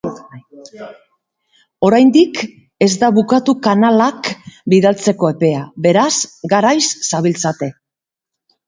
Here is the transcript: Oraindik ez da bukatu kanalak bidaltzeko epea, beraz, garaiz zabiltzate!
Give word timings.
Oraindik 1.89 2.41
ez 2.85 2.89
da 3.03 3.11
bukatu 3.19 3.57
kanalak 3.69 4.33
bidaltzeko 4.77 5.33
epea, 5.37 5.63
beraz, 5.89 6.11
garaiz 6.57 6.85
zabiltzate! 7.13 7.75